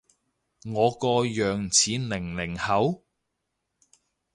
[0.65, 3.03] 我個樣似零零後？